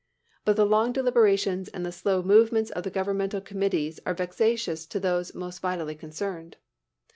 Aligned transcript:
But 0.45 0.55
the 0.55 0.65
long 0.65 0.93
deliberations 0.93 1.67
and 1.69 1.85
the 1.85 1.91
slow 1.91 2.23
movements 2.23 2.71
of 2.71 2.81
the 2.81 2.89
governmental 2.89 3.39
committees 3.39 3.99
are 4.03 4.15
vexatious 4.15 4.87
to 4.87 4.99
those 4.99 5.35
most 5.35 5.59
vitally 5.61 5.93
concerned. 5.93 6.57